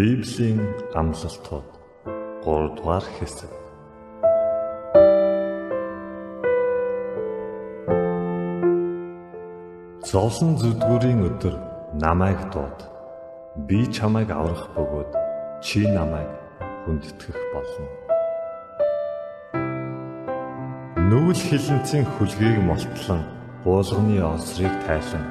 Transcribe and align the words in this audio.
Библийн 0.00 0.60
амлалтууд 1.00 1.68
3 2.44 2.76
дугаар 2.76 3.04
хэсэг 3.16 3.52
Зовлон 10.10 10.52
зүдгүүрийн 10.62 11.20
өдөр 11.28 11.54
намайг 12.00 12.40
дууд. 12.48 12.80
Би 13.68 13.84
чамайг 13.92 14.32
аврах 14.32 14.72
бөгөөд 14.72 15.12
чи 15.60 15.84
намайг 15.84 16.32
хүндэтгэх 16.88 17.40
болно. 17.52 17.88
Нүгэл 21.12 21.44
хилэнцийн 21.48 22.06
хүлгийг 22.16 22.56
молтлон 22.64 23.20
буулганы 23.68 24.16
онцрыг 24.32 24.72
тайлан 24.88 25.24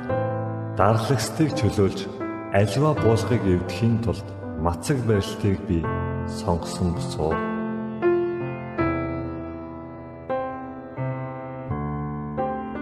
дарлагстыг 0.78 1.58
чөлөөлж 1.58 2.06
альва 2.54 2.94
буулгыг 3.02 3.42
эвдэхийн 3.50 3.98
тулд 4.06 4.30
мацаг 4.64 4.98
барилтыг 5.08 5.58
би 5.68 5.80
сонгосон 6.28 6.94
босоо. 6.94 7.34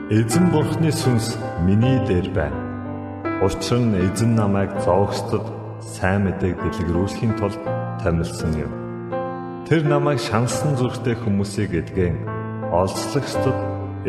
Эзэн 0.09 0.45
бурхны 0.51 0.91
сүнс 0.91 1.37
миний 1.67 1.99
дээр 2.07 2.29
байна. 2.33 2.61
Учир 3.45 3.77
нь 3.77 3.99
эзэн 4.07 4.33
намайг 4.35 4.71
зовгчдод 4.85 5.45
сайн 5.83 6.25
мэдээг 6.25 6.57
дэлгэрүүлэхийн 6.57 7.33
тулд 7.37 7.61
томилсон 8.01 8.53
юм. 8.65 8.71
Тэр 9.67 9.83
намайг 9.85 10.19
шансан 10.19 10.73
зүрхтэй 10.79 11.15
хүмүүсийг 11.19 11.71
эдгэн 11.75 12.15
олзлогчдод 12.71 13.59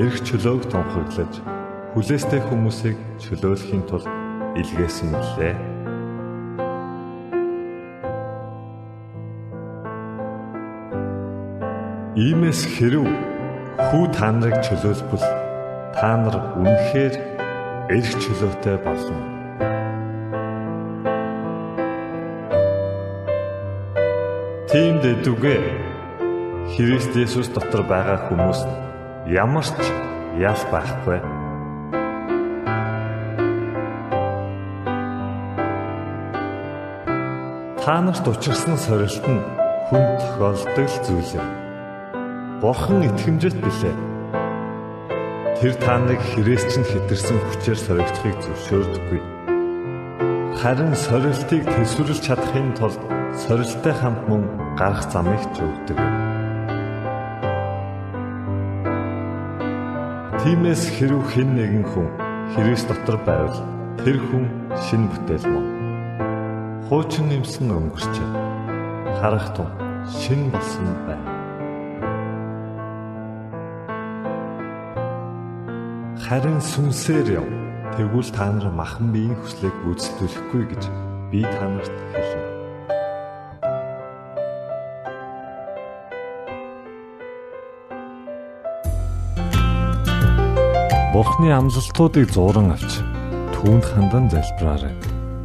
эрх 0.01 0.17
чөлөөг 0.25 0.71
тунхаглаж 0.71 1.35
хүлээстэй 1.93 2.41
хүмүүсийг 2.47 2.97
чөлөөлөхийн 3.23 3.85
тулд 3.91 4.09
илгээсэн 4.55 5.11
мөлий. 5.13 5.78
Иймээс 12.19 12.67
хэрв 12.75 13.07
хүү 13.79 14.05
та 14.11 14.35
нарыг 14.35 14.59
чөлөөлбөл 14.67 15.23
та 15.95 16.09
нар 16.19 16.37
үнэхээр 16.59 17.15
эрх 17.95 18.11
чөлөөтэй 18.19 18.75
болно. 18.83 19.19
Тиймд 24.67 25.07
дүгэ 25.23 25.57
Христ 26.75 27.15
Есүс 27.15 27.55
дотор 27.55 27.87
байгаа 27.87 28.27
хүмүүс 28.27 28.67
ямар 29.31 29.71
ч 29.79 29.87
ял 30.43 30.59
байхгүй. 30.75 31.23
Та 37.79 37.95
нарт 38.03 38.27
учирсан 38.27 38.75
сорилт 38.75 39.23
нь 39.23 39.47
хүн 39.87 40.05
тохиолдог 40.19 40.91
зүйл 41.07 41.39
юм. 41.39 41.58
Бурхан 42.61 43.07
итгэмжит 43.07 43.55
билээ. 43.55 43.95
Тэр 45.63 45.75
та 45.79 45.95
нарыг 45.95 46.19
хэрэгс 46.19 46.67
чинь 46.75 46.83
хэтэрсэн 46.91 47.39
хүчээр 47.39 47.79
соригдохыг 47.79 48.35
зөвшөөрдөггүй. 48.43 49.21
Харин 50.59 50.91
сорилтыг 50.91 51.63
төсвөрлж 51.71 52.19
чадахын 52.19 52.75
тулд 52.75 52.99
сорилттой 53.47 53.95
хамт 53.95 54.27
мөн 54.27 54.43
гарах 54.75 55.07
замыг 55.07 55.39
ч 55.55 55.63
өгдөг. 55.63 55.99
Тиймээс 60.43 60.83
хэрв 60.99 61.23
хэн 61.31 61.55
нэгэн 61.55 61.87
хүн 61.95 62.11
Христ 62.59 62.91
дотор 62.91 63.23
байвал 63.23 63.55
тэр 64.03 64.19
хүн 64.19 64.51
шин 64.83 65.07
бүтээл 65.07 65.47
мөн. 65.47 65.67
Хуучин 66.91 67.31
нэмсэн 67.31 67.71
өнгөрчээ. 67.71 68.31
Харах 69.23 69.55
тун 69.55 69.71
шин 70.11 70.51
болсон 70.51 70.91
байна. 71.07 71.38
Харин 76.29 76.61
сүнсээр 76.61 77.41
яв. 77.41 77.49
Тэгвэл 77.97 78.29
та 78.37 78.53
нар 78.53 78.69
махан 78.69 79.17
биеийн 79.17 79.33
хүслийг 79.41 79.73
гүйцэтгүүлэхгүй 79.81 80.63
гэж 80.69 80.83
би 81.33 81.41
та 81.41 81.65
нарт 81.65 81.97
хэлнэ. 82.13 82.45
Бурхны 91.17 91.49
амлалтуудыг 91.49 92.29
зуран 92.29 92.77
авч 92.77 93.01
түүнд 93.57 93.89
хандан 93.89 94.29
залбираарай. 94.29 94.93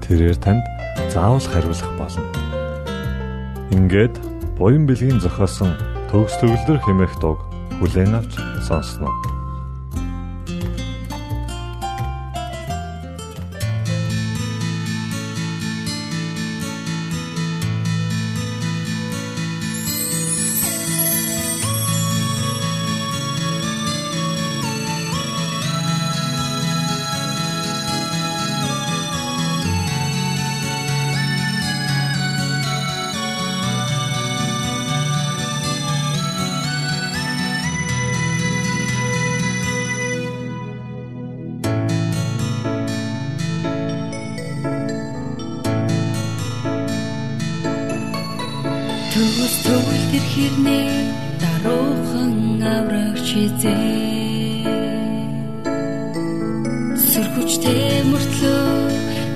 Тэрээр 0.03 0.35
танд 0.43 0.67
заавал 1.15 1.47
хариулах 1.47 1.91
болно. 1.95 2.27
Ингээд 3.71 4.19
буян 4.59 4.83
бэлгийн 4.83 5.23
зохиосон 5.23 5.79
төгс 6.11 6.35
төгөлдөр 6.43 6.83
хэмээх 6.83 7.15
дуг 7.23 7.39
хүлээн 7.79 8.19
авч 8.19 8.35
сонсноо. 8.67 9.32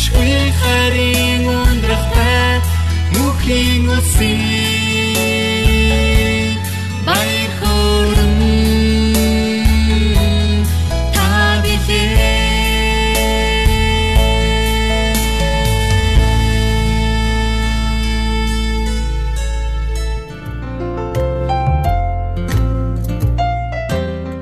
Мөнхшгүй 0.00 0.48
харин 0.56 1.44
ундрахтай 1.44 2.64
Мөнхийн 3.12 3.84
үлсээ 3.92 4.32
Баяр 7.04 7.52
хүрэн 7.60 8.40
Та 11.12 11.28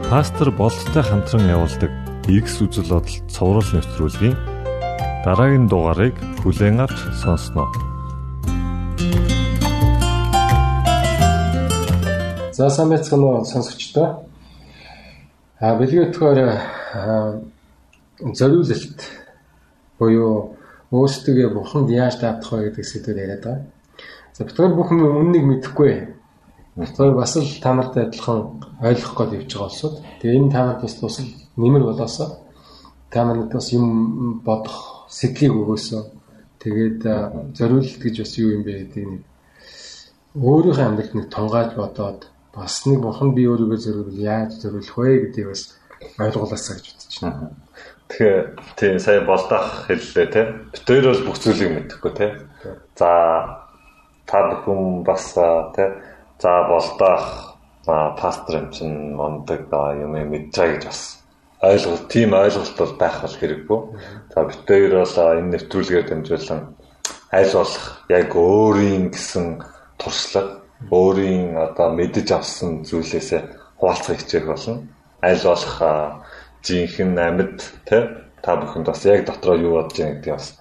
Пастор 0.06 0.54
болттой 0.54 1.02
хамтран 1.02 1.50
явуулдаг 1.50 1.90
X 2.30 2.62
үзэл 2.62 2.94
бодол 2.94 3.18
цовруул 3.26 3.66
нэвтрүүлгийн 3.74 4.47
дараагийн 5.28 5.68
дугаарыг 5.68 6.16
хүлээн 6.40 6.80
авч 6.80 6.98
сонсноо. 7.20 7.68
За 12.56 12.70
сайн 12.72 12.88
байцгаана 12.88 13.26
уу 13.28 13.44
сонсогчдоо. 13.44 14.24
А 15.60 15.76
бэлгийн 15.76 16.08
өтгөр 16.08 16.38
зориулалт 18.38 19.00
буюу 20.00 20.56
өөрсдөө 20.96 21.52
бурханд 21.52 21.92
яаж 21.92 22.16
даатах 22.24 22.48
вэ 22.52 22.72
гэдэг 22.72 22.84
сэдвээр 22.88 23.22
яриад 23.24 23.44
байгаа. 23.44 23.68
За 24.32 24.48
битгаар 24.48 24.72
бүхэн 24.80 25.04
үннийг 25.04 25.44
мэдэхгүй. 25.44 25.92
Битгаар 26.80 27.12
бас 27.20 27.36
л 27.36 27.60
та 27.60 27.76
нартай 27.76 28.08
адилхан 28.08 28.64
ойлгох 28.80 29.12
гээд 29.12 29.36
явж 29.36 29.52
байгаа 29.52 29.68
болсод. 29.68 29.94
Тэгээ 30.24 30.40
энэ 30.40 30.52
та 30.56 30.64
нарт 30.64 30.80
бас 30.88 30.94
тусал 30.96 31.28
нэмэр 31.60 31.84
болоосоо 31.84 32.48
та 33.12 33.24
нарт 33.24 33.52
бас 33.52 33.72
юм 33.76 34.40
бодох 34.40 34.97
сэтлийг 35.08 35.52
өгөөсөө. 35.56 36.02
Тэгээд 36.58 37.00
зориулалт 37.56 38.00
гэж 38.02 38.14
бас 38.22 38.32
юу 38.38 38.50
юм 38.56 38.62
бэ 38.66 38.72
гэдэг 38.84 39.04
нэг 39.08 39.22
өөрийнхөө 40.36 40.86
амьдралд 40.86 41.14
нэг 41.14 41.26
тунгааж 41.32 41.70
бодоод 41.74 42.20
бас 42.54 42.74
нэг 42.86 42.98
бурхан 43.00 43.34
би 43.34 43.46
өөрийгөө 43.48 43.78
зориулбал 43.78 44.20
яаж 44.20 44.50
зориулах 44.62 44.96
вэ 44.98 45.30
гэдгийг 45.30 45.48
бас 45.48 45.62
ойлгуулаасаа 46.18 46.74
гэж 46.76 46.86
бодож 46.92 47.16
байна. 47.22 47.50
Тэгэхээр 48.08 48.38
тий 48.76 48.92
сая 48.98 49.20
болдох 49.24 49.66
хэллээ 49.86 50.26
те. 50.34 50.42
Битээр 50.74 51.04
бол 51.10 51.26
бүх 51.26 51.38
зүйлийг 51.38 51.70
мэдэхгүй 51.72 52.12
те. 52.18 52.26
За 52.98 53.10
та 54.26 54.38
бүхэн 54.50 55.04
бас 55.06 55.24
те 55.74 55.84
за 56.42 56.52
болдох 56.68 57.56
пастор 58.20 58.54
юм 58.62 58.68
чин 58.70 59.16
мондөг 59.16 59.68
юм 59.70 60.12
байгаа 60.12 60.74
гэж 60.76 60.84
бас 60.84 61.00
ойлголт 61.62 62.08
тийм 62.08 62.32
ойлголт 62.34 62.76
бол 62.78 62.94
байх 62.98 63.22
бол 63.22 63.36
хэрэггүй. 63.40 63.80
За 64.34 64.44
битээр 64.46 64.92
бол 65.02 65.16
энэ 65.18 65.52
нэвтрүүлгээр 65.58 66.06
дамжуулан 66.08 66.60
аль 67.32 67.52
болох 67.52 67.86
яг 68.08 68.30
өөрийн 68.36 69.10
гэсэн 69.10 69.46
туршлага 69.98 70.62
өөрийн 70.90 71.58
одоо 71.58 71.88
мэдэж 71.98 72.28
авсан 72.32 72.86
зүйлээсээ 72.86 73.42
хуваалцах 73.82 74.16
хичээх 74.22 74.46
болно. 74.46 74.86
Аль 75.22 75.42
болох 75.42 75.76
жинхэнэ 76.62 77.22
амьд 77.26 77.58
те 77.84 77.98
та 78.42 78.56
бүхэнд 78.56 78.86
бас 78.86 79.02
яг 79.04 79.26
дотроо 79.26 79.56
юу 79.58 79.72
бодож 79.82 79.98
байгаа 79.98 80.14
гэдгийг 80.14 80.34
бас 80.38 80.54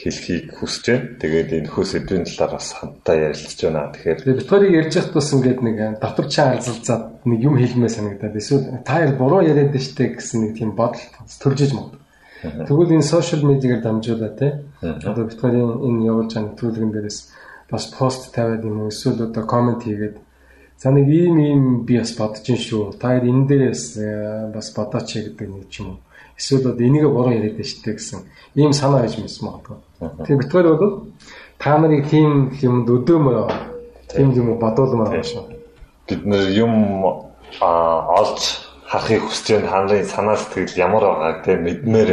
хэлхийг 0.00 0.56
хүсэж 0.56 0.84
байна. 0.88 1.08
Тэгээд 1.20 1.50
энэ 1.60 1.68
хөө 1.68 1.84
сэдвийн 1.84 2.24
талаар 2.24 2.52
бас 2.56 2.72
хамтдаа 2.72 3.16
ярилцж 3.28 3.58
байна. 3.60 3.92
Тэгэхээр 3.92 4.18
Тэгээд 4.24 4.40
битүүрийг 4.40 4.78
ярьж 4.80 4.92
байхад 4.96 5.14
бас 5.14 5.28
ингээд 5.36 5.60
нэг 5.60 5.76
дотор 6.00 6.26
чаа 6.32 6.48
алзалцаад 6.56 7.04
нэг 7.28 7.40
юм 7.44 7.54
хэлмээ 7.60 7.92
санагдаад 7.92 8.36
эсвэл 8.40 8.64
та 8.80 9.04
яар 9.04 9.12
буруу 9.20 9.44
яриад 9.44 9.76
штэ 9.76 10.16
гэсэн 10.16 10.38
нэг 10.40 10.52
тийм 10.56 10.72
бодол 10.72 11.04
төрж 11.44 11.60
иж 11.68 11.72
магад. 11.76 12.00
Тэгвэл 12.40 12.96
энэ 12.96 13.04
сошиал 13.04 13.44
медиагаар 13.44 13.84
дамжуулаад 13.84 14.36
те 14.40 14.48
одоо 14.80 15.28
битүүрийн 15.28 15.84
энэ 15.84 16.08
явуулж 16.08 16.32
байгаа 16.32 16.48
нэвтрүүлгэн 16.48 16.92
дээрээс 16.96 17.18
бас 17.68 17.84
пост 17.92 18.32
тавиад 18.32 18.64
юм 18.64 18.80
уу 18.80 18.88
эсвэл 18.88 19.28
одоо 19.28 19.44
комент 19.44 19.84
хийгээд 19.84 20.16
за 20.80 20.88
нэг 20.88 21.06
ийм 21.12 21.36
ийм 21.36 21.62
би 21.84 22.00
бас 22.00 22.16
бодож 22.16 22.48
ин 22.48 22.56
шүү. 22.56 22.96
Та 22.96 23.20
энэ 23.20 23.44
дээрээс 23.44 23.84
э, 24.00 24.08
бас 24.56 24.72
бодооч 24.72 25.12
гэдэг 25.12 25.48
нэг 25.52 25.68
ч 25.68 25.84
юм 25.84 25.92
уу. 25.92 25.98
Эсвэл 26.40 26.72
одоо 26.72 26.86
энийг 26.86 27.04
буруу 27.12 27.36
яриад 27.36 27.60
дээ 27.60 27.94
гэсэн 28.00 28.24
ийм 28.56 28.72
санаа 28.72 29.04
иж 29.04 29.20
мэс 29.20 29.40
магадгүй. 29.44 29.76
Тэгээ 30.24 30.40
битгаар 30.40 30.68
бол 30.80 30.94
та 31.60 31.76
нарыг 31.76 32.08
тийм 32.08 32.48
юмд 32.64 32.88
өдөөмөр 32.88 33.52
тийм 34.08 34.32
юм 34.32 34.56
бодуулмаар 34.56 35.20
байна 35.20 35.28
шүү. 35.28 35.44
Бид 36.08 36.24
нэр 36.24 36.48
юм 36.56 36.72
а 37.60 37.68
олж 38.08 38.40
харахыг 38.88 39.28
хүсэж 39.28 39.46
байна. 39.60 39.68
Ханарын 39.68 40.08
санаа 40.08 40.36
сэтгэл 40.40 40.80
ямар 40.80 41.04
байгааг 41.04 41.44
те 41.44 41.52
мэдмээр 41.60 42.10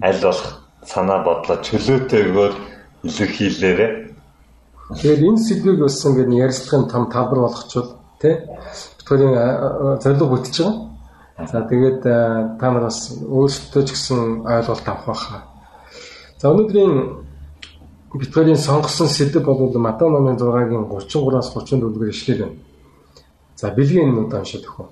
аль 0.00 0.20
болох 0.24 0.64
санаа 0.88 1.20
бодлоо 1.28 1.60
чөлөөтэйгээр 1.60 2.54
илэрхийлээрэ. 3.04 3.86
Тэгэхээр 4.96 5.20
энэ 5.28 5.44
сэдвийг 5.44 5.78
бас 5.84 6.00
ингээд 6.08 6.32
ярилцлагын 6.32 6.88
том 6.88 7.04
талбар 7.12 7.44
болгочвол 7.44 8.00
тий 8.16 8.34
Бидний 9.08 9.36
зорилго 10.02 10.26
бүтэж 10.32 10.56
байгаа. 10.56 10.87
За 11.38 11.62
тэгээд 11.62 12.02
та 12.02 12.66
нар 12.66 12.90
бас 12.90 13.14
өөрсдөө 13.14 13.82
ч 13.86 13.94
гэсэн 13.94 14.42
ойлголт 14.42 14.86
авах 14.90 15.06
байхаа. 15.06 15.42
За 16.42 16.50
өнөөдрийн 16.50 17.22
Битгэрийн 18.18 18.58
сонгосон 18.58 19.06
сэдв 19.06 19.46
бол 19.46 19.70
Матай 19.78 20.08
номын 20.10 20.34
6-гийн 20.34 20.90
33-аас 20.90 21.54
34-гээр 21.54 22.10
ишлэл 22.10 22.42
байна. 22.42 22.58
За 23.54 23.70
бэлгийн 23.70 24.10
энэ 24.10 24.22
удаа 24.26 24.40
уншаад 24.42 24.64
өгөх. 24.66 24.90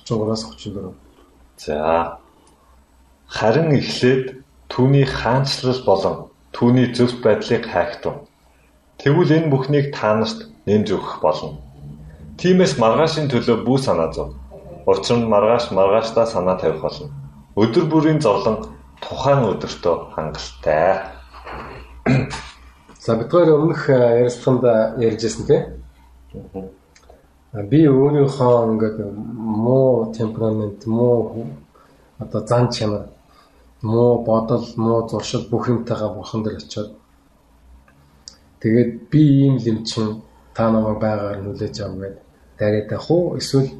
33-аас 0.00 0.42
34. 0.48 0.94
За 1.60 1.76
харин 3.28 3.76
эхлээд 3.76 4.40
түүний 4.72 5.04
хаанчлал 5.04 5.84
болон 5.84 6.16
түүний 6.56 6.94
зөвхт 6.96 7.20
байдлыг 7.20 7.68
хайхтун. 7.68 8.24
Тэгвэл 8.96 9.36
энэ 9.36 9.50
бүхнийг 9.52 9.92
та 9.92 10.16
нарт 10.16 10.48
нэмж 10.64 10.88
өгөх 10.96 11.20
болно. 11.20 11.60
Тиймээс 12.40 12.78
маргаашийн 12.80 13.28
төлөө 13.28 13.64
бүү 13.66 13.78
санаа 13.82 14.12
зов. 14.12 14.32
Учир 14.86 15.16
нь 15.18 15.26
маргааш 15.26 15.70
маргаашдаа 15.70 16.26
санаа 16.26 16.56
тавих 16.58 16.80
болно. 16.80 17.10
Өдөр 17.56 17.84
бүрийн 17.90 18.20
зовлон 18.20 18.56
тухайн 19.02 19.42
өдөртөө 19.50 19.94
хангалттай. 20.14 21.02
За 23.04 23.16
бид 23.16 23.30
хоёр 23.30 23.48
өмнөх 23.58 23.88
ярилцлаганд 23.88 24.64
ярьжсэн 25.06 25.44
тийм. 25.46 25.62
Би 27.70 27.80
өөрийнхөө 27.88 28.54
ингээд 28.70 28.98
муу 29.64 30.12
темперамент, 30.12 30.86
муу 30.86 31.46
одоо 32.18 32.46
зан 32.46 32.70
чанар, 32.70 33.06
муу 33.82 34.24
бодол, 34.24 34.64
муу 34.76 35.08
зуршил 35.08 35.48
бүх 35.50 35.68
юмтайгаа 35.68 36.14
бурхан 36.14 36.42
дээр 36.42 36.56
очиод 36.56 36.90
тэгээд 38.60 39.10
би 39.10 39.20
ийм 39.46 39.56
л 39.58 39.66
юм 39.66 39.84
чинь 39.84 40.22
та 40.54 40.70
намайг 40.70 40.98
байгаар 40.98 41.38
нүлээж 41.42 41.80
авах 41.80 41.98
гэдэг 42.02 42.22
дараад 42.58 42.92
авах 42.92 43.10
уу 43.10 43.36
эсвэл 43.38 43.70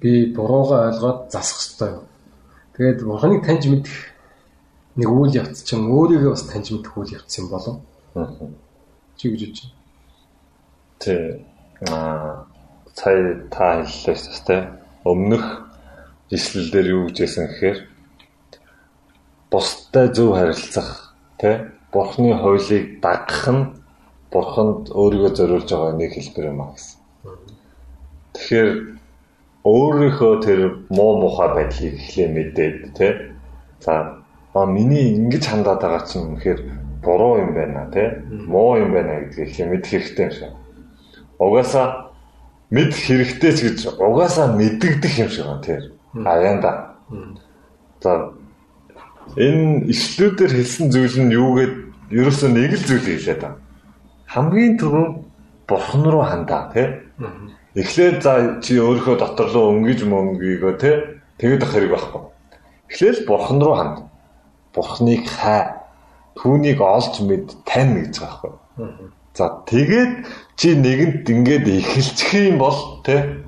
би 0.00 0.32
буруугаа 0.34 0.90
ойлгоод 0.90 1.30
засах 1.30 1.60
хэрэгтэй? 1.60 1.92
Тэгээд 2.74 2.98
бурханыг 3.06 3.42
таньж 3.46 3.64
мэдэх 3.70 3.96
нэг 4.96 5.08
үйл 5.10 5.34
явц 5.34 5.62
чинь 5.66 5.90
өөрийгөө 5.90 6.32
бас 6.34 6.44
таньж 6.46 6.70
мэдэх 6.70 6.94
үйл 6.94 7.14
явц 7.18 7.32
юм 7.38 7.46
болов. 7.50 7.76
Чи 9.18 9.30
гэж 9.30 9.40
бодож 9.42 9.60
байна. 9.62 9.76
Тэ 10.98 11.14
аа 11.90 12.46
сая 12.94 13.42
та 13.50 13.82
хэллээ 13.82 14.16
шүү 14.16 14.42
дээ. 14.46 14.62
Өмнөх 15.04 15.44
ишлэл 16.30 16.70
дээр 16.70 16.86
юу 16.94 17.02
гэжсэн 17.10 17.46
гэхээр 17.50 17.78
бусдад 19.50 20.14
зөв 20.14 20.34
харилцах 20.34 21.14
тэ 21.38 21.70
бурхны 21.92 22.34
хуулийг 22.38 23.02
дагах 23.02 23.46
нь 23.50 23.62
бурханд 24.34 24.90
өөрийгөө 24.90 25.32
зориулж 25.34 25.68
байгаа 25.70 25.94
нэг 25.94 26.10
хэлбэр 26.14 26.50
юм 26.50 26.60
а 26.62 26.74
гэсэн. 26.74 26.98
Тэгэхээр 28.34 28.70
өөрийнхөө 29.64 30.34
тэр 30.44 30.60
муу 30.92 31.24
мухай 31.24 31.48
байдлыг 31.56 31.96
эхлээ 31.96 32.28
мэдээд 32.36 32.76
тэ 32.92 33.08
за 33.80 34.20
а 34.52 34.66
миний 34.68 35.16
ингэж 35.16 35.44
хандаад 35.48 35.80
байгаа 35.80 36.04
чинь 36.04 36.36
үнэхээр 36.36 36.60
буруу 37.00 37.40
юм 37.40 37.56
байна 37.56 37.88
тэ 37.88 38.20
муу 38.28 38.76
юм 38.76 38.92
байна 38.92 39.24
гэдгийг 39.24 39.48
эхлээ 39.48 39.68
мэдэх 39.72 39.90
хэрэгтэй 39.90 40.24
юм 40.28 40.32
шиг. 40.36 40.52
Угаасаа 41.40 42.12
мэд 42.70 42.92
хэрэгтэй 42.92 43.52
ч 43.56 43.58
гэж 43.64 43.78
угаасаа 43.96 44.52
мэддэгдэх 44.52 45.14
юм 45.24 45.30
шиг 45.32 45.46
байна 45.48 45.64
тэр. 45.64 45.82
Аяанда. 46.12 46.70
За 48.04 48.36
энэ 49.40 49.88
ишлүүдээр 49.88 50.52
хэлсэн 50.60 50.92
зүйл 50.92 51.16
нь 51.24 51.32
юу 51.32 51.56
гэд 51.56 51.74
ерөөсөө 52.12 52.50
нэг 52.52 52.72
л 52.76 52.84
зүйл 52.84 53.08
хэлээд 53.08 53.40
байна. 53.40 53.58
Хамгийн 54.28 54.76
түрүү 54.76 55.06
бурхан 55.68 56.04
руу 56.04 56.24
хандаа 56.24 56.68
тий. 56.72 56.88
Эхлээд 57.74 58.22
за 58.22 58.62
чи 58.62 58.78
өөрийнхөө 58.78 59.16
дотор 59.18 59.50
руу 59.50 59.74
өнгөж 59.74 60.06
мөнгөйгөө 60.06 60.74
тий. 60.78 60.96
Тэгээд 61.42 61.62
ах 61.66 61.72
хэрэг 61.74 61.90
байхгүй. 61.90 62.22
Эхлээл 62.90 63.26
бурхан 63.26 63.58
руу 63.58 63.74
ханд. 63.74 63.96
Бурханыг 64.70 65.26
хай. 65.26 65.82
Түүнийг 66.38 66.78
олж 66.78 67.18
мэд 67.26 67.50
тань 67.66 67.98
гэж 67.98 68.14
байгаа 68.22 68.54
байхгүй. 68.78 69.10
За 69.34 69.50
тэгээд 69.66 70.12
чи 70.54 70.78
нэгэнт 70.78 71.26
ингээд 71.26 71.66
эхэлчих 71.66 72.54
юм 72.54 72.62
бол 72.62 73.02
тэ 73.02 73.42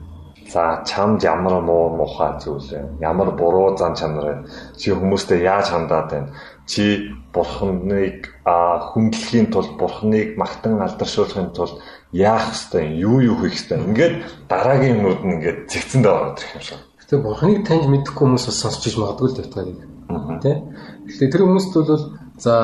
за 0.51 0.83
чамд 0.83 1.23
ямар 1.23 1.63
муу 1.63 1.95
мухай 1.95 2.35
зүйл 2.43 2.67
вэ? 2.67 2.99
Ямар 2.99 3.31
буруу 3.31 3.79
зан 3.79 3.95
чанар 3.95 4.27
вэ? 4.27 4.51
Чи 4.75 4.91
хүмүүстэй 4.91 5.47
яаж 5.47 5.71
хандаад 5.71 6.11
байна? 6.11 6.35
Чи 6.67 7.15
бурхныг 7.31 8.27
хүндлэхийн 8.43 9.51
тулд 9.55 9.79
бурхныг 9.79 10.35
магтан 10.35 10.83
алдаршуулахын 10.83 11.55
тулд 11.55 11.79
яах 12.13 12.55
юм? 12.55 12.99
Юу 12.99 13.21
юу 13.21 13.37
хийх 13.43 13.55
ёстой? 13.55 13.79
Ингээд 13.83 14.15
дараагийн 14.49 14.97
юмнууд 14.97 15.21
нь 15.25 15.33
ингээд 15.39 15.59
зэгцэндээ 15.71 16.13
ороод 16.13 16.39
ирэх 16.39 16.55
юм 16.55 16.63
шиг. 16.63 16.81
Тэгээ 17.07 17.25
бурхныг 17.25 17.59
таньж 17.67 17.85
мэдхгүй 17.87 18.23
хүмүүс 18.27 18.47
бас 18.47 18.59
сонсч 18.61 18.83
иж 18.87 18.95
магадгүй 18.99 19.29
л 19.31 19.39
тавтгаад 19.39 19.69
юм. 19.71 20.39
Тэ? 20.43 20.63
Тэгэхээр 21.07 21.33
тэр 21.33 21.43
хүмүүст 21.47 21.73
бол 21.75 22.03
за 22.39 22.55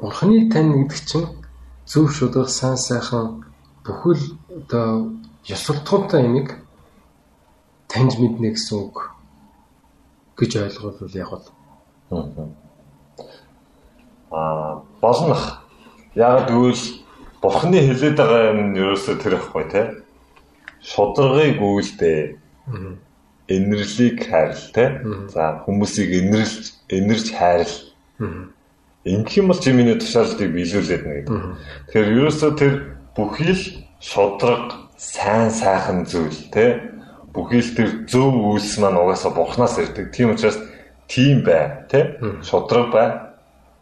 бурхныг 0.00 0.52
тань 0.52 0.72
гэдэг 0.72 1.00
чинь 1.06 1.26
зөв 1.86 2.10
шударга 2.10 2.50
сайн 2.50 2.76
сайхан 2.76 3.44
бүхэл 3.84 4.22
одоо 4.50 5.14
ёс 5.46 5.60
суртахуунтай 5.62 6.26
юмыг 6.26 6.58
таньж 7.88 8.18
мэднэ 8.18 8.50
гэсэн 8.50 8.78
үг 8.82 9.14
гэж 10.36 10.50
ойлгол 10.56 11.14
яг 11.14 11.30
бол 11.30 11.46
аа 14.30 14.82
болнох 15.00 15.62
яг 16.14 16.48
тэгвэл 16.48 17.05
бурхны 17.46 17.78
хэлээд 17.78 18.18
байгаа 18.18 18.50
юм 18.50 18.74
нь 18.74 18.78
ерөөсөө 18.82 19.22
тэр 19.22 19.38
ихгүй 19.38 19.64
те. 19.70 19.82
Шударгыг 20.82 21.62
үйлдэ 21.62 22.42
инэрлийг 23.46 24.18
хайрл 24.26 24.64
те. 24.74 24.98
За 25.30 25.62
хүмүүсийг 25.62 26.10
инэрлж 26.10 26.74
инэрж 26.90 27.26
хайрл. 27.38 27.76
Ингэх 29.06 29.38
юм 29.38 29.46
бол 29.54 29.62
миний 29.62 29.94
тушаалтыг 29.94 30.50
биелүүлээд 30.50 31.02
нэ 31.06 31.14
гэдэг. 31.22 31.38
Тэгэхээр 31.86 32.14
ерөөсөө 32.18 32.50
тэр 32.58 32.74
бүхий 33.14 33.54
л 33.54 33.64
шудраг 34.02 34.90
сайн 34.98 35.54
сайхан 35.54 36.02
зүйл 36.10 36.50
те. 36.50 36.82
Бүхий 37.30 37.62
л 37.62 37.76
тэр 37.78 37.88
зөв 38.10 38.34
үйлс 38.34 38.82
маань 38.82 38.98
угаасаа 38.98 39.30
бурхнаас 39.30 39.78
ирдэг. 39.78 40.10
Тийм 40.10 40.34
учраас 40.34 40.58
тийм 41.06 41.46
бай 41.46 41.86
те. 41.86 42.18
Шудраг 42.42 42.90
бай. 42.90 43.08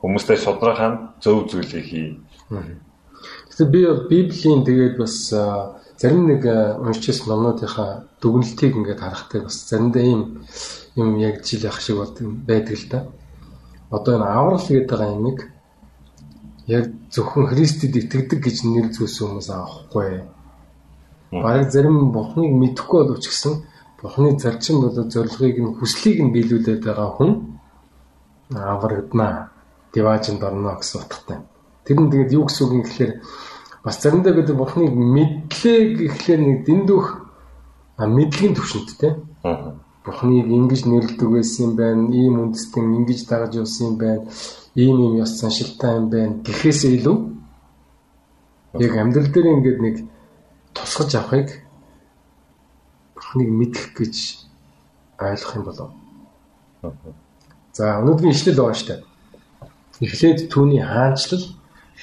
Хүмүүстэй 0.05 0.37
шудраг 0.37 0.77
хань 0.77 0.99
зөв 1.25 1.49
зүйлийг 1.49 1.89
хий. 1.89 2.21
Тэгэхээр 3.55 3.71
би 3.71 3.81
Библийн 4.11 4.67
тэгээд 4.67 4.99
бас 4.99 5.31
зарим 5.31 6.27
нэг 6.27 6.43
уншижсэн 6.43 7.31
номнуудынхаа 7.31 8.11
дүгнэлтийг 8.19 8.75
ингээд 8.75 8.99
харахтай 8.99 9.41
бас 9.47 9.63
заримдаа 9.71 10.03
ийм 10.03 10.43
юм 10.99 11.19
яг 11.23 11.47
жил 11.47 11.63
ах 11.71 11.79
шиг 11.81 12.03
байдаг 12.47 12.75
л 12.75 12.89
да 12.91 13.01
одоо 13.95 14.17
энэ 14.17 14.27
аврал 14.27 14.59
гэдэг 14.59 14.91
байгаа 14.91 15.15
юмыг 15.15 15.39
яг 16.67 16.85
зөвхөн 17.15 17.47
Христэд 17.47 17.95
итгэдэг 17.95 18.41
гэж 18.43 18.57
нэр 18.67 18.87
зүүсэн 18.91 19.39
хүмүүс 19.39 19.49
авахгүй. 19.55 20.27
Бараг 21.31 21.71
зарим 21.71 22.11
Бурхныг 22.11 22.53
мэдэхгүй 22.59 23.01
боловч 23.07 23.31
гэсэн 23.31 23.55
Бурхны 24.03 24.35
зарчим 24.39 24.83
болоод 24.83 25.15
зорилгыг 25.15 25.57
нь 25.63 25.75
хүслийг 25.79 26.19
нь 26.27 26.35
биелүүлээд 26.35 26.83
байгаа 26.83 27.11
хүн 27.15 27.31
аврагдана. 28.51 29.55
Диважинд 29.95 30.43
орно 30.43 30.75
гэсэн 30.75 31.01
утгатай. 31.07 31.39
Тэр 31.85 32.01
нь 32.01 32.11
тэгээд 32.11 32.33
юу 32.33 32.45
гэсэн 32.49 32.65
үг 32.65 32.73
юм 32.73 32.83
гэхээр 32.85 33.13
бас 33.85 33.97
заримдаа 34.01 34.33
бид 34.33 34.49
Бурхныг 34.57 34.93
мэдлээ 34.97 35.79
гэхлээр 36.01 36.41
нэг 36.41 36.59
дэндүүх 36.65 37.07
мэдлэгийн 38.01 38.57
төвшөнт 38.57 38.91
те. 38.99 39.09
Бурхныг 40.05 40.49
ингэж 40.49 40.83
нэрлдэг 40.89 41.29
байсан 41.29 41.61
юм 41.69 41.73
байна. 41.77 42.09
Ийм 42.09 42.35
үндэстэн 42.41 42.85
ингэж 43.05 43.21
дагаж 43.29 43.53
явсан 43.61 43.93
юм 43.93 43.97
байна. 44.01 44.25
Ийм 44.75 44.97
юм 45.01 45.15
ёс 45.21 45.37
заншилтай 45.37 45.97
юм 46.01 46.09
байна. 46.11 46.41
Гэхээсээ 46.45 46.97
илүү 46.99 47.17
яг 48.81 48.93
амьдрал 48.97 49.31
дээр 49.31 49.47
ингээд 49.61 49.79
нэг 49.81 49.97
тусгаж 50.75 51.15
авахыг 51.15 51.63
Бурхныг 53.15 53.51
мэдэх 53.53 53.95
гэж 53.95 54.15
ойлгох 55.21 55.57
юм 55.57 55.65
болов. 55.65 55.91
За 57.73 57.99
өнөөдрийн 58.03 58.35
ишлэл 58.35 58.59
байгаа 58.59 58.83
дээ. 58.83 59.03
Эхлээд 60.03 60.39
түүний 60.51 60.83
хаанчлал, 60.83 61.45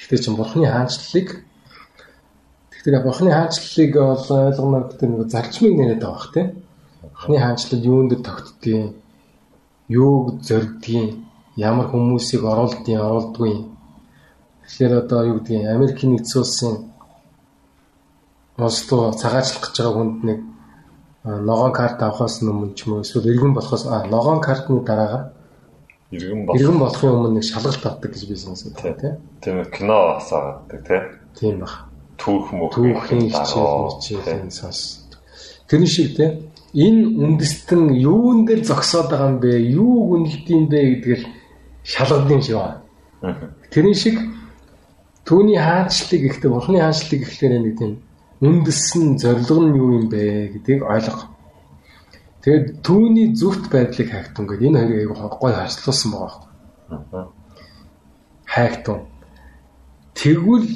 Гэхдээ 0.02 0.18
чинь 0.18 0.38
бурхны 0.38 0.66
хаанчлалыг 0.66 1.46
Тэгэхээр 2.82 3.06
бурхны 3.06 3.30
хаанчлалыг 3.30 3.92
бол 3.94 4.26
ойлгоно 4.26 4.78
гэдэг 4.90 5.06
нэг 5.06 5.30
зарчмыг 5.30 5.74
нэрэд 5.78 6.02
байгаа 6.02 6.18
бах 6.18 6.34
тийм. 6.34 6.48
Бурхны 7.14 7.38
хаанчлал 7.38 7.86
юунд 7.86 8.12
тогтдгийг, 8.26 8.98
юуг 9.86 10.42
зордгийг, 10.42 11.22
ямар 11.54 11.86
хүмүүсийг 11.94 12.42
оруулдгийг, 12.42 12.98
оруулдгүй. 12.98 13.54
Тэгэхээр 14.66 14.92
одоо 14.98 15.20
юу 15.30 15.38
гэдгийг 15.38 15.70
Америкийн 15.70 16.10
нэгдсэн 16.18 16.42
улсын 16.42 16.74
улс 18.58 18.82
руу 18.90 19.14
цагаачлах 19.14 19.62
гэж 19.62 19.76
байгаа 19.78 19.94
хүнд 19.94 20.18
нэг 20.26 20.38
ногоон 21.22 21.72
карт 21.72 22.02
авахаас 22.02 22.42
өмнө 22.42 22.74
ч 22.74 22.90
юм 22.90 22.98
уу 22.98 23.06
эсвэл 23.06 23.30
иргэн 23.30 23.54
болохоос 23.54 23.86
ногоон 24.10 24.40
картны 24.42 24.82
дараагаар 24.82 25.30
Иргэн 26.12 26.46
болох. 26.46 26.60
иргэн 26.60 26.78
болохын 26.78 27.12
өмнө 27.16 27.30
нэг 27.40 27.44
шалгалт 27.48 27.86
авдаг 27.88 28.10
гэж 28.12 28.22
би 28.28 28.36
сонссон 28.36 28.72
тийм. 28.76 29.16
Тийм 29.40 29.64
кино 29.72 30.20
асаадаг 30.20 30.80
тийм. 30.84 31.04
Тийм 31.32 31.54
баг. 31.64 31.88
Түүх 32.20 32.52
мөх. 32.52 32.76
Түүхийн 32.76 33.32
хичээл 33.32 33.96
хичээлийн 33.96 34.50
сонс. 34.52 35.08
Тэрний 35.68 35.88
шиг 35.88 36.12
тийм 36.16 36.52
энэ 36.76 37.16
үндэстэн 37.16 37.96
юун 37.96 38.44
дээр 38.44 38.60
зогсоод 38.60 39.08
байгаа 39.08 39.28
юм 39.32 39.38
бэ? 39.40 39.52
Юу 39.72 39.96
үнэлдэм 40.12 40.68
бэ 40.68 40.80
гэдгээр 41.00 41.22
шалгадсан 41.84 42.40
шиг 42.44 42.56
байна. 42.60 42.80
Тэрний 43.72 43.96
шиг 43.96 44.20
түүний 45.24 45.56
хаанчлалыг 45.56 46.22
ихтэй 46.28 46.50
бурхны 46.52 46.78
хаанчлалыг 46.80 47.24
ихлээр 47.24 47.54
нэг 47.56 47.74
тийм 47.80 47.92
үндэссэн 48.44 49.16
зорилго 49.16 49.64
нь 49.64 49.76
юу 49.80 49.90
юм 49.96 50.06
бэ 50.12 50.52
гэдгийг 50.60 50.84
ойлго. 50.84 51.31
Тэгээд 52.42 52.82
түүний 52.82 53.28
зүвт 53.38 53.70
байдлыг 53.70 54.10
хайхтун 54.10 54.50
гэдэг 54.50 54.66
энэ 54.66 54.78
хоёрыг 54.82 55.14
айгүй 55.14 55.38
гой 55.38 55.52
харьцуулсан 55.54 56.10
байгаа 56.10 56.42
байхгүй. 56.90 57.24
Хайхтун. 58.50 58.98
Тэгвэл 60.18 60.70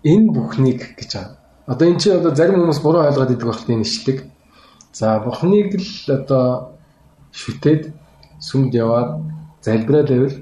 энэ 0.00 0.32
бүхнийг 0.32 0.96
гэж 0.96 1.10
байгаа. 1.12 1.36
Одоо 1.68 1.86
эн 1.92 1.98
чинь 2.00 2.16
одоо 2.16 2.32
зарим 2.34 2.64
хүмүүс 2.64 2.80
буруу 2.80 3.04
ойлгоод 3.04 3.36
идэг 3.36 3.48
байх 3.52 3.60
тийм 3.68 3.84
нэшлэг. 3.84 4.18
За 4.96 5.20
бурхныг 5.20 5.76
л 5.76 5.92
одоо 6.08 6.72
шүтээд 7.36 7.92
сүмд 8.40 8.72
яваад 8.72 9.20
залбираад 9.60 10.08
байвал 10.08 10.36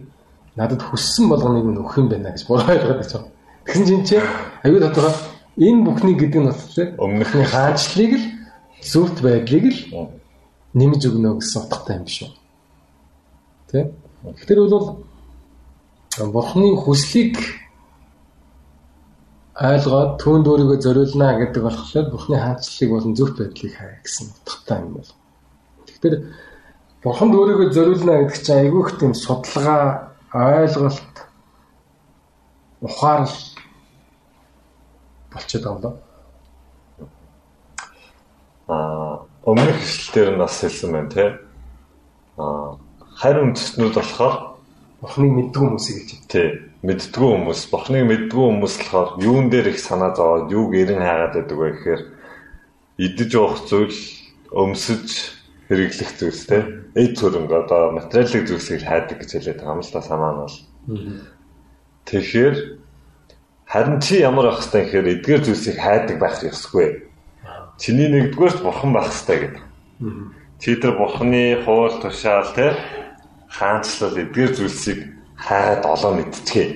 надад 0.55 0.83
хүссэн 0.83 1.27
болгоныг 1.29 1.67
нь 1.67 1.81
өгөх 1.83 1.99
юм 1.99 2.09
байна 2.09 2.31
гэж 2.31 2.47
буруу 2.47 2.71
ойлгоод 2.71 3.03
байгаа. 3.03 3.27
Тэгсэн 3.67 3.87
чинь 3.87 4.07
чи 4.07 4.17
аюу 4.63 4.79
татгаа 4.79 5.13
энэ 5.59 5.85
бүхний 5.85 6.15
гэдэг 6.15 6.41
нь 6.41 6.49
болохоор 6.49 6.89
Өмнөхний 7.03 7.47
хаанчлалыг 7.51 8.13
л 8.15 8.27
зүвт 8.81 9.21
байдлыг 9.21 9.65
л 9.75 9.81
нэмж 10.75 11.03
өгнө 11.09 11.39
гэсэн 11.41 11.63
утгатай 11.63 11.97
юм 11.99 12.05
биш 12.07 12.19
үү? 12.23 12.33
Тэ? 13.71 13.91
Тэгэхээр 14.23 14.61
бол 14.69 14.87
бурхны 16.31 16.77
хүслийг 16.77 17.39
ойлгоод 19.61 20.17
түүнд 20.23 20.47
өөрийгөө 20.49 20.79
зориулна 20.81 21.37
гэдэг 21.37 21.63
болохоор 21.65 22.07
бурхны 22.11 22.37
хаанчлалыг 22.41 22.91
болон 22.91 23.13
зөвхт 23.17 23.37
байдлыг 23.39 23.75
хай 23.77 24.01
гэсэн 24.05 24.27
утгатай 24.33 24.79
юм 24.81 24.93
бол. 24.97 25.11
Тэгэхээр 25.87 26.17
бурханд 27.05 27.35
өөрийгөө 27.35 27.69
зориулна 27.73 28.15
гэдэг 28.25 28.41
чинь 28.41 28.61
айгүй 28.61 28.81
их 28.81 28.93
тийм 28.97 29.13
судалгаа, 29.13 30.17
ойлголт, 30.33 31.17
ухаарл 32.81 33.37
болчиход 35.33 35.65
байгаа 35.65 35.77
юм 35.77 35.81
даа. 35.85 35.95
Аа, 38.69 39.30
өмнөх 39.51 39.79
хэсэлтээр 39.83 40.31
нь 40.35 40.43
бас 40.43 40.55
хэлсэн 40.61 40.91
байна 40.95 41.11
тий. 41.11 41.31
Аа, 42.39 42.79
харь 43.19 43.43
үндэстнүүд 43.43 43.95
болохоор 43.99 44.37
Бурхныг 45.01 45.33
мэддэг 45.35 45.61
хүмүүсийг 45.61 45.99
байна. 46.07 46.29
тий 46.31 46.49
мэддгүү 46.81 47.29
хүмүүс, 47.29 47.69
бохныг 47.69 48.05
мэддгүү 48.09 48.45
хүмүүс 48.49 48.75
болохоор 48.81 49.21
юун 49.21 49.53
дээр 49.53 49.69
их 49.69 49.81
санаа 49.85 50.17
зовоод 50.17 50.49
юуг 50.49 50.73
эрен 50.73 51.05
хаагаад 51.05 51.37
байдаг 51.37 51.59
вэ 51.61 51.69
гэхээр 51.77 52.03
идэж 53.05 53.31
уух 53.37 53.69
зүйл, 53.69 54.01
өмсөж 54.49 55.09
хэрэглэх 55.69 56.11
зүйлс 56.17 56.45
тий. 56.49 56.63
Эд 56.97 57.21
хөрөнгө 57.21 57.69
одоо 57.69 57.93
материалын 58.01 58.49
зүйлсийг 58.49 58.81
хайдаг 58.81 59.21
гэж 59.21 59.31
хэлээд 59.37 59.61
байгаа 59.61 59.77
юм 59.77 59.85
л 59.85 59.93
да 59.93 60.01
санаа 60.01 60.33
нь 60.33 60.41
бол. 60.41 60.57
Тэгэхээр 62.09 62.57
харин 63.69 64.01
чи 64.01 64.15
ямар 64.25 64.49
байх 64.49 64.65
хэвтэй 64.65 64.83
гэхээр 64.89 65.13
эдгээр 65.21 65.43
зүйлсийг 65.45 65.77
хайдаг 65.85 66.17
байх 66.17 66.41
ёсгүй. 66.41 67.10
Чиний 67.81 68.13
нэгдүгээрт 68.13 68.61
бурхан 68.61 68.93
байх 68.93 69.09
хэвтэй 69.09 69.39
гэдэг. 69.41 69.65
Чи 70.61 70.77
тэр 70.77 71.01
бурханы 71.01 71.65
хууль 71.65 71.97
тушаал 71.97 72.53
те 72.53 72.77
хаанчлал 73.49 74.21
эдгээр 74.21 74.53
зүйлсийг 74.53 75.01
хайгаад 75.41 75.89
олоо 75.89 76.13
мэдчихээ. 76.21 76.69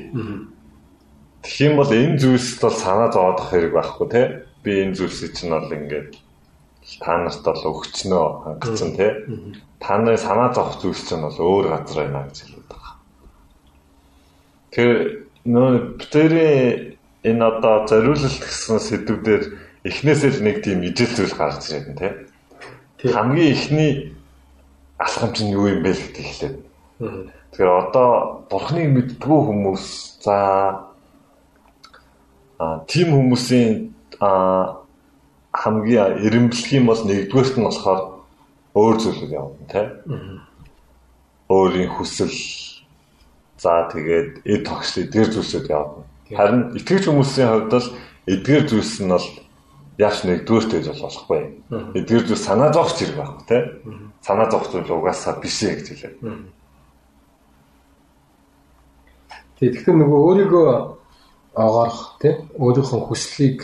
Тэгэх 1.44 1.60
юм 1.60 1.76
бол 1.76 1.92
энэ 1.92 2.16
зүйлсд 2.16 2.60
бол 2.64 2.72
санаа 2.72 3.12
зовоодох 3.12 3.52
хэрэг 3.52 3.72
байхгүй 3.76 4.08
те. 4.08 4.22
Би 4.64 4.80
энэ 4.80 4.96
зүйлсийг 4.96 5.36
чинь 5.36 5.52
бол 5.52 5.68
ингээд 5.68 6.16
та 7.04 7.20
нарт 7.20 7.44
бол 7.44 7.84
өгчнөө 7.84 8.24
хангацсан 8.48 8.90
те. 8.96 9.08
Та 9.76 10.00
нарын 10.00 10.16
санаа 10.16 10.56
зовох 10.56 10.80
зүйлс 10.80 11.04
чинь 11.04 11.20
бол 11.20 11.36
өөр 11.36 11.68
газар 11.68 12.08
байна 12.08 12.32
гэж 12.32 12.48
хэлээд 12.48 12.68
байгаа. 12.72 12.94
Тэр 14.72 14.90
нөө 15.44 16.00
битэрийн 16.00 16.96
энэ 17.28 17.44
одоо 17.44 17.84
зориулалт 17.84 18.40
гэсэн 18.40 18.80
сэдвүүдээр 18.80 19.63
эхнээсээ 19.84 20.30
л 20.32 20.40
нэг 20.44 20.56
тийм 20.64 20.80
ижил 20.82 21.12
зүйл 21.12 21.36
гарч 21.36 21.68
ирээд 21.68 21.88
нь 21.92 21.98
те. 22.00 22.08
Хамгийн 23.04 23.52
эхний 23.52 23.92
алхам 24.96 25.32
чинь 25.36 25.52
юу 25.52 25.68
юм 25.68 25.84
бэ 25.84 25.92
гэдгийг 25.92 26.24
хэлээд. 26.24 26.56
Тэгэхээр 27.52 27.68
одоо 27.68 28.10
бурхныг 28.48 28.88
мэддгүү 28.96 29.40
хүмүүс 29.44 29.84
за 30.24 30.36
а 32.58 32.80
тийм 32.88 33.12
хүмүүсийн 33.12 33.92
а 34.24 34.80
хамгийн 35.52 36.24
эренблэх 36.24 36.72
юм 36.72 36.88
бол 36.88 37.02
нэгдүгээрт 37.04 37.56
нь 37.60 37.66
болохоор 37.68 38.00
өөр 38.72 38.96
зүйлүүд 39.04 39.32
явна 39.36 39.64
те. 39.68 39.82
Өөрийн 41.52 41.92
хүсэл 41.92 42.32
за 43.60 43.86
тэгээд 43.92 44.48
эд 44.48 44.62
тогш 44.64 44.96
эдгээр 44.96 45.28
зүйлсүүд 45.28 45.66
явна. 45.68 46.08
Харин 46.32 46.72
итгэж 46.72 47.04
хүмүүсийн 47.06 47.48
хувьд 47.52 47.70
бол 47.70 47.88
эдгээр 48.32 48.64
зүйлс 48.64 48.96
нь 49.04 49.12
бол 49.12 49.28
яаш 49.98 50.24
нэгдүгээрт 50.26 50.70
гэж 50.74 50.86
болохгүй. 50.98 51.40
Эдгээр 51.94 52.24
зүйл 52.26 52.42
санаа 52.42 52.72
зовх 52.74 52.98
зэрэг 52.98 53.16
байхгүй 53.16 53.46
те. 53.46 53.58
Санаа 54.22 54.50
зовх 54.50 54.70
зүйл 54.70 54.90
угаасаа 54.90 55.38
биш 55.38 55.62
ээ 55.62 55.78
гэж 55.78 55.86
хэлээ. 55.94 56.14
Тэгэхээр 59.58 59.96
нөгөө 60.02 60.20
өөрийгөө 60.26 60.68
огоорох 61.54 62.18
тий 62.18 62.34
өөрийнхөө 62.58 63.00
хүслийг 63.06 63.62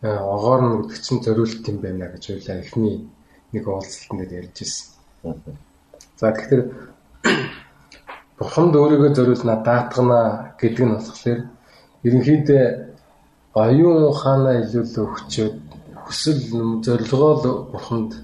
э, 0.00 0.08
огоорно 0.08 0.88
гэдэг 0.88 1.00
чинь 1.04 1.20
зориулт 1.20 1.68
юм 1.68 1.78
байна 1.84 2.08
гэж 2.08 2.24
ойлаа 2.32 2.64
эхний 2.64 3.04
нэг 3.52 3.68
уулзалтанд 3.68 4.32
ярьж 4.32 4.56
ирсэн. 4.64 5.44
За 6.16 6.32
тэгэхээр 6.32 6.62
бурханд 8.40 8.74
өөрийгөө 8.80 9.12
зориулна 9.12 9.60
даатгана 9.60 10.56
гэдэг 10.56 10.84
нь 10.88 10.96
болохоор 10.96 11.40
ерөнхийдөө 12.08 12.93
оюун 13.54 14.10
ухаанаа 14.10 14.66
илүү 14.66 14.82
өгчөөд 14.82 15.56
хүсэл 16.02 16.40
зорилгоо 16.82 17.32
л 17.38 17.70
бурханд 17.70 18.18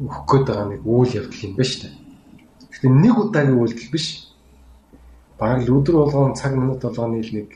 өгөх 0.00 0.24
гээд 0.24 0.44
байгаа 0.48 0.68
нэг 0.72 0.82
үйл 0.88 1.12
явдал 1.20 1.44
юм 1.44 1.52
ба 1.60 1.64
штэ. 1.64 1.92
Гэхдээ 2.72 2.92
нэг 3.04 3.14
удаагийн 3.20 3.60
үйлдэл 3.60 3.92
биш. 3.92 4.32
Бараг 5.36 5.60
л 5.68 5.76
өдөр 5.76 5.96
болгон 6.00 6.32
цаг 6.40 6.56
минут 6.56 6.80
болгоны 6.80 7.20
л 7.20 7.32
нэг 7.36 7.48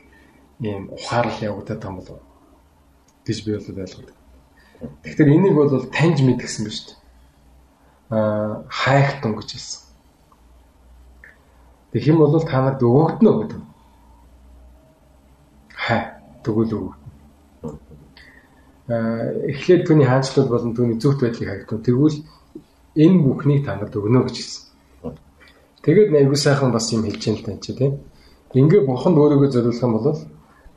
ийм 0.61 0.93
ухаарл 0.93 1.41
явагдаад 1.41 1.81
байгаа 1.81 1.89
юм 1.89 1.97
болов 1.97 2.21
гэж 3.25 3.37
би 3.45 3.51
бол 3.57 3.81
ойлгоод. 3.81 4.13
Тэгэхээр 5.01 5.33
энийг 5.33 5.55
бол 5.57 5.73
таньж 5.89 6.21
мэдгсэн 6.21 6.65
ба 6.69 6.71
штэ. 6.71 6.93
Аа 8.13 8.61
хайхтун 8.69 9.33
гэж 9.41 9.49
хэлсэн. 9.57 9.81
Тэг 11.97 12.01
хэм 12.05 12.17
бол 12.21 12.37
та 12.45 12.61
нарт 12.61 12.81
өгөгднө 12.85 13.31
гэдэг. 13.41 13.61
Хай 15.81 16.20
өгнө. 16.47 16.95
Аа 18.89 19.31
эхлээд 19.51 19.87
түүний 19.87 20.07
хаанчлал 20.07 20.49
болон 20.49 20.73
түүний 20.75 20.97
зөвхт 20.97 21.21
байдлыг 21.21 21.49
хайгдсан. 21.49 21.81
Тэгвэл 21.85 22.17
энэ 22.95 23.21
бүхнийг 23.23 23.65
та 23.65 23.75
нарт 23.75 23.95
өгнө 23.95 24.25
гэж 24.25 24.35
хэлсэн. 24.35 24.63
Тэгээд 25.81 26.13
айгуу 26.13 26.35
сайхан 26.35 26.71
бас 26.71 26.91
юм 26.93 27.03
хэлж 27.05 27.23
ял 27.27 27.41
тань 27.45 27.61
чи 27.61 27.73
тийм. 27.73 28.01
Ингээ 28.53 28.85
бурханд 28.85 29.17
өөрийгөө 29.17 29.49
зориулах 29.49 29.81
юм 29.81 29.93
бол 29.93 30.17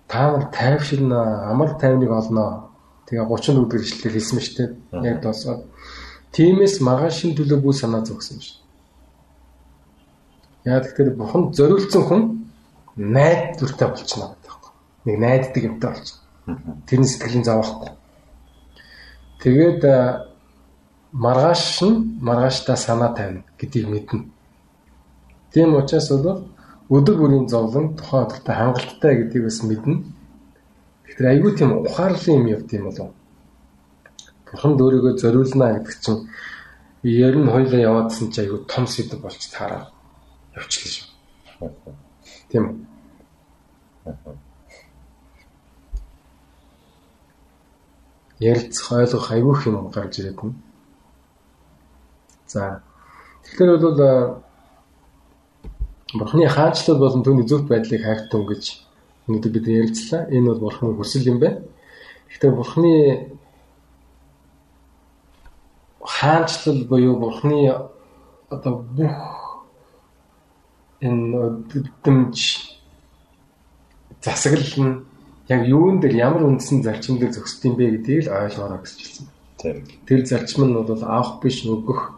та 0.08 0.32
нар 0.32 0.48
тайвширна, 0.52 1.50
амар 1.50 1.76
тайвныг 1.80 2.10
олно. 2.10 2.70
Тэгээ 3.08 3.26
34 3.28 3.68
дэх 3.68 3.82
ишлэлээр 3.84 4.14
хэлсэн 4.14 4.36
мэт 4.38 4.56
тийм. 4.56 4.70
Яг 5.04 5.20
доосоо. 5.20 5.64
Тимээс 6.32 6.80
маргаашийн 6.80 7.36
төлөө 7.36 7.58
бүх 7.60 7.76
санаа 7.76 8.04
зогсон 8.04 8.40
шүү. 8.40 8.64
Яа 10.64 10.80
тэгэхээр 10.80 11.16
бурханд 11.20 11.52
зориулсан 11.52 12.02
хүн 12.08 12.22
найдвартай 12.96 13.88
болчихно 13.88 14.32
гэдэг. 14.32 14.63
Нэг 15.04 15.18
найддаг 15.18 15.64
юмтай 15.64 15.90
болчихно. 15.90 16.22
Тэрний 16.86 17.08
сэтгэлийн 17.08 17.44
зовоохгүй. 17.44 17.90
Тэгээд 19.42 19.82
маргааш 21.12 21.82
нь 21.84 22.18
маргааштай 22.20 22.76
санаа 22.76 23.14
тавина 23.14 23.44
гэдгийг 23.58 23.88
мэднэ. 23.88 24.24
Тийм 25.52 25.76
учраас 25.76 26.08
бол 26.10 26.48
өдөр 26.90 27.16
бүрийн 27.20 27.48
зовлон 27.48 27.96
тухайн 27.96 28.24
өдөртөө 28.26 28.54
хангалттай 28.54 29.12
гэдгийг 29.16 29.44
бас 29.44 29.60
мэднэ. 29.62 29.94
Тэгэхээр 31.04 31.30
айгүй 31.32 31.52
тийм 31.56 31.70
ухаарлын 31.86 32.36
юм 32.40 32.46
явд 32.54 32.72
юм 32.72 32.84
болов. 32.88 33.10
Бурханд 34.50 34.80
өөрийгөө 34.80 35.14
зориулнаа 35.20 35.70
гэдэг 35.78 35.96
чинь 36.04 36.26
ер 37.04 37.34
нь 37.36 37.52
хоёлаа 37.52 37.80
яваадсан 37.88 38.32
чи 38.32 38.40
айгүй 38.42 38.64
том 38.66 38.86
сэдв 38.86 39.20
болч 39.20 39.42
таараа 39.52 39.92
явчихлаа 40.56 40.92
шүү. 40.92 41.08
Тийм 42.50 42.64
үү? 42.64 44.34
Ярилцах 48.40 48.92
ойлгох 48.92 49.30
аюух 49.30 49.66
юм 49.66 49.88
гарч 49.90 50.18
ирээд 50.18 50.36
байна. 50.36 50.54
За 52.46 52.82
тэгэхээр 53.44 53.78
бол 53.78 54.42
Бурхны 56.14 56.48
хаанчлал 56.48 56.98
болон 56.98 57.22
түүний 57.26 57.46
зөвхт 57.46 57.66
байдлыг 57.66 58.02
хайртун 58.02 58.46
гэж 58.46 58.78
өнөөдөр 59.26 59.50
бид 59.50 59.66
ярилцлаа. 59.66 60.30
Энэ 60.30 60.46
бол 60.54 60.70
Бурхны 60.70 60.94
хүсэл 60.94 61.26
юм 61.26 61.38
байна. 61.42 61.62
Гэхдээ 62.30 62.50
Бурхны 62.54 62.94
хаанчлал 66.00 66.84
буюу 66.86 67.18
Бурхны 67.18 67.90
одоо 68.50 68.86
бүх 68.94 69.18
энэ 71.00 71.66
дэвтэмж 71.70 72.36
засаглал 74.22 74.74
нь 74.78 75.13
яг 75.48 75.66
юун 75.68 76.00
дээр 76.00 76.14
ямар 76.16 76.42
үндсэн 76.44 76.82
зарчим 76.82 77.18
дээр 77.18 77.32
зөксд 77.32 77.64
юм 77.64 77.76
бэ 77.76 78.00
гэдгийг 78.00 78.28
л 78.28 78.32
ойлгоорой 78.32 78.80
гэж 78.80 78.92
хэлсэн. 78.96 79.26
Тийм. 79.60 79.84
Тэр 80.06 80.20
зарчим 80.26 80.64
нь 80.64 80.74
бол 80.74 81.04
авах 81.04 81.40
биш 81.42 81.64
өгөх 81.64 82.12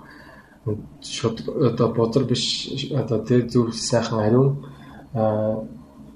шууд 1.02 1.48
одоо 1.48 1.88
бодөр 1.94 2.24
биш 2.24 2.70
одоо 2.94 3.22
тэр 3.24 3.50
зөв 3.50 3.74
сайхан 3.74 4.18
ариун 4.22 4.50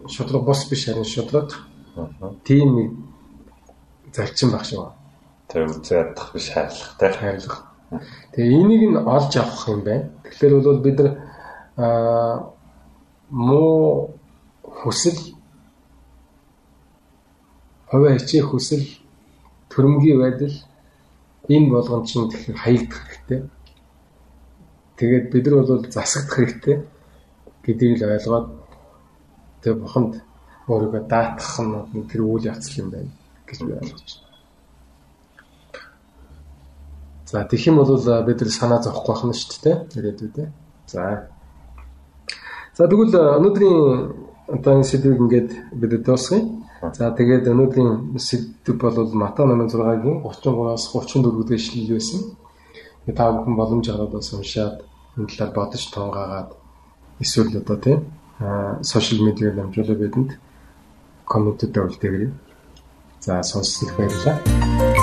шудраг 0.07 0.43
бос 0.45 0.69
биш 0.71 0.87
харин 0.87 1.05
шудраг 1.05 1.51
тийм 2.45 2.69
нэг 2.77 2.89
зарчим 4.15 4.51
баг 4.51 4.65
шүү. 4.65 4.91
Тэр 5.49 5.67
үзэдах 5.67 6.33
биш 6.35 6.51
хайрлахтай. 6.55 7.11
Хайрлах. 7.11 7.67
Тэгээ 8.35 8.55
энийг 8.55 8.83
нь 8.91 8.97
олж 8.97 9.35
авах 9.37 9.69
юм 9.69 9.83
байна. 9.83 10.11
Тэгэхээр 10.23 10.63
бол 10.63 10.79
бид 10.79 10.99
нар 10.99 11.15
муу 13.31 14.15
хүсэл 14.63 15.35
хувиа 17.91 18.19
хичээх 18.19 18.51
хүсэл 18.51 18.87
төрөмгийн 19.71 20.19
байдал 20.23 20.57
энэ 21.51 21.71
болгонд 21.75 22.07
чинь 22.07 22.31
тэгэхээр 22.31 22.59
хаягдах 22.63 23.03
хэрэгтэй. 23.07 23.41
Тэгээд 24.97 25.27
бид 25.33 25.45
нар 25.47 25.57
бол 25.59 25.91
засагдах 25.91 26.37
хэрэгтэй 26.39 26.77
гэдгийг 27.67 27.99
л 27.99 28.15
ойлгоод 28.15 28.47
тэг 29.63 29.75
буханд 29.83 30.23
өөрийгөө 30.71 31.03
даатгах 31.11 31.57
нь 31.95 32.07
тэр 32.07 32.23
үйл 32.23 32.47
явц 32.47 32.71
юм 32.79 32.95
байна 32.95 33.11
гэж 33.47 33.59
би 33.67 33.73
ойлгож 33.75 34.07
байна. 34.07 34.29
За 37.27 37.45
тэгэх 37.45 37.67
юм 37.71 37.77
бол 37.83 37.99
бид 38.27 38.39
нар 38.41 38.51
санаа 38.51 38.81
зовхгүй 38.83 39.15
байна 39.15 39.35
шүү 39.35 39.59
дээ 39.67 39.77
ирээдүйдээ. 39.99 40.49
За. 40.87 41.27
За 42.75 42.87
тэгвэл 42.87 43.15
өнөөдрийн 43.19 43.79
одоо 44.47 44.73
энэ 44.79 44.87
сэдвийг 44.87 45.19
ингээд 45.19 45.51
бид 45.75 46.03
дуусгая. 46.07 46.60
За 46.81 47.13
тэгээд 47.13 47.45
өнөөдрийн 47.53 48.17
сэдв 48.17 48.81
бол 48.81 49.13
Матай 49.13 49.45
8:6-гийн 49.45 50.25
33-аас 50.25 50.85
34 50.89 51.45
дэх 51.45 51.61
ишлэл 51.61 51.93
байсан. 51.93 52.21
Та 53.17 53.33
бүхэн 53.37 53.55
боломж 53.57 53.87
гараад 53.89 54.13
бас 54.17 54.33
уншаад 54.33 54.77
энэ 55.17 55.29
талаар 55.29 55.53
бодож 55.53 55.85
тунгаагаад 55.93 56.51
эсвэл 57.21 57.61
одоо 57.61 57.77
тийм 57.77 58.01
сошиал 58.83 59.25
медиагаар 59.27 59.57
дамжуулаад 59.57 60.01
бидэнд 60.01 60.31
комментэд 61.29 61.77
үлдээгээрэй. 61.77 62.33
За 63.21 63.43
сонссох 63.43 63.93
баярлалаа. 63.97 65.00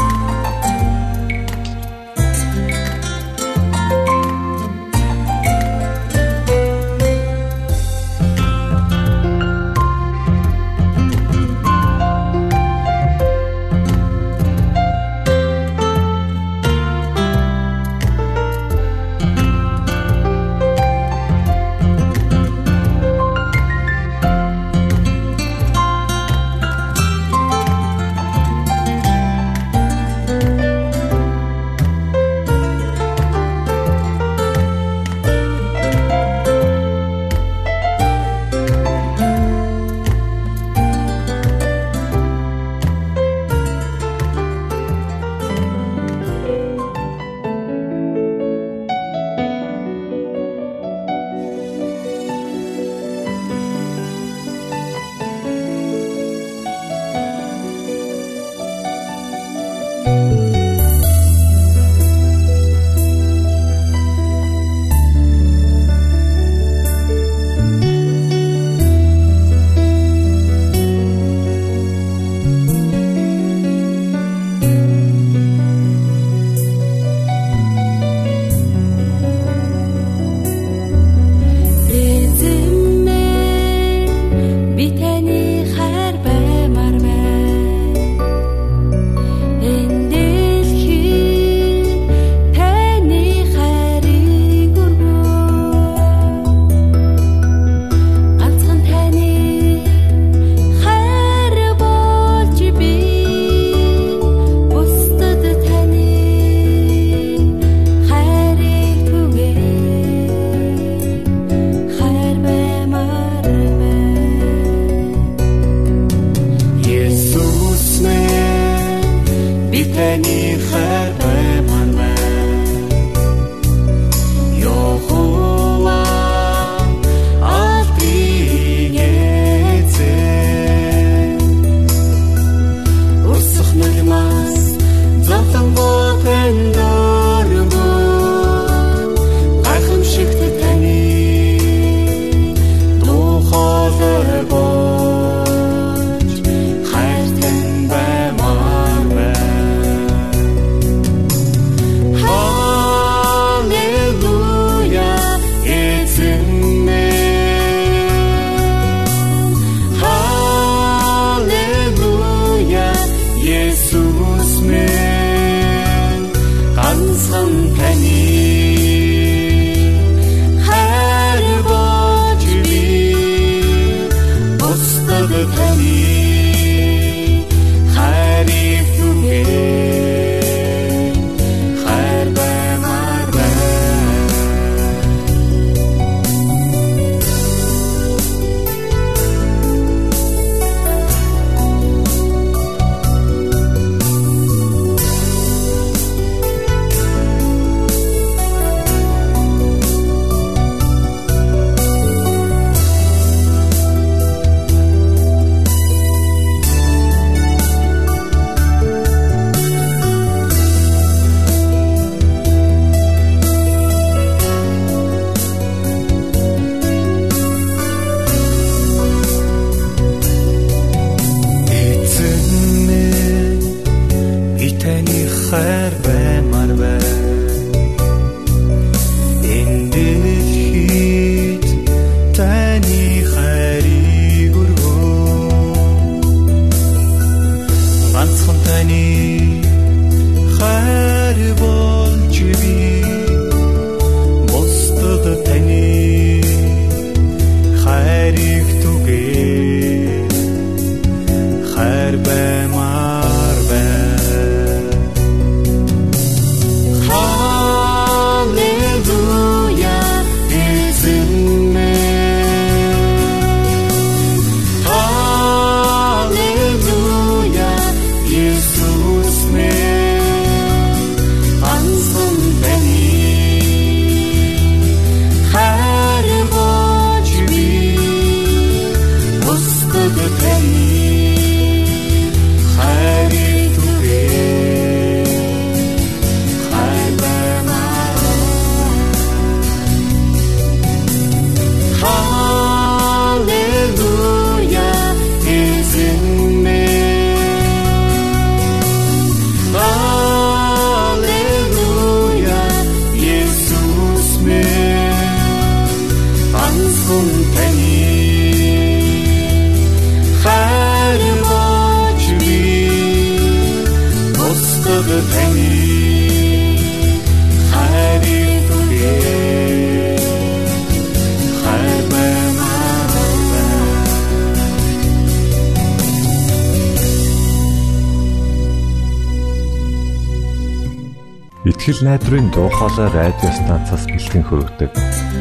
Итгэл 331.87 332.03
найдрын 332.03 332.51
дуу 332.51 332.67
хоолой 332.67 333.07
радио 333.15 333.47
станцаас 333.47 334.11
бэлтгэн 334.11 334.43
хөрөгдөг 334.43 334.91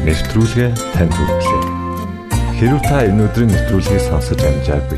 нэвтрүүлгээ 0.07 0.71
танд 0.95 1.11
хүргэлээ. 1.11 1.63
Хэрв 2.55 2.79
та 2.87 3.03
энэ 3.03 3.27
өдрийн 3.27 3.51
нэвтрүүлгийг 3.51 3.99
сонсож 4.07 4.39
амжаагүй 4.47 4.95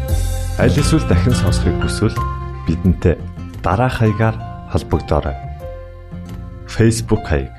аль 0.61 0.77
эсвэл 0.77 1.09
дахин 1.09 1.33
сонсохыг 1.33 1.73
хүсвэл 1.81 2.13
бидэнтэй 2.69 3.17
дараах 3.65 3.97
хаягаар 3.97 4.37
холбогдорой. 4.69 5.33
Facebook 6.69 7.25
хаяг: 7.25 7.49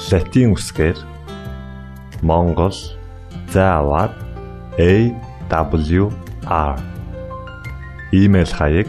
Satiin 0.00 0.56
усгээр 0.56 0.96
Монгол 2.24 2.72
заавад 3.52 4.16
AWR 4.80 6.08
Имэйл 8.16 8.52
хаяг 8.56 8.88